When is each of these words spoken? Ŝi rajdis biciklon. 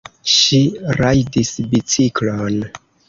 Ŝi 0.35 0.61
rajdis 1.01 1.53
biciklon. 1.75 2.59